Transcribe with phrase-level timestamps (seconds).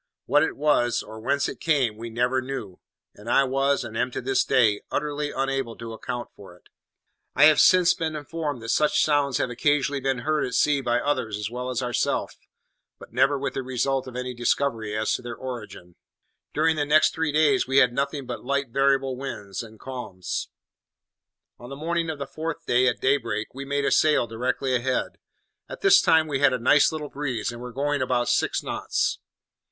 [0.25, 2.79] What it was, or whence it came, we never knew,
[3.13, 6.69] and I was, and am to this day, utterly unable to account for it.
[7.35, 10.99] I have since been informed that such sounds have occasionally been heard at sea by
[10.99, 12.35] others as well as ourselves,
[12.97, 15.93] but never with the result of any discovery as to their origin.
[16.51, 20.49] During the next three days we had nothing but light variable winds, and calms.
[21.59, 25.19] On the morning of the fourth day, at daybreak, we made a sail directly ahead.
[25.69, 29.19] At this time we had a nice little breeze, and were going about six knots.